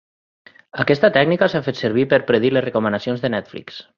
Aquesta 0.83 1.11
tècnica 1.17 1.49
s'ha 1.53 1.61
fet 1.69 1.83
servir 1.83 2.07
per 2.15 2.21
predir 2.33 2.53
les 2.57 2.67
recomanacions 2.69 3.25
de 3.27 3.35
Netflix. 3.39 3.81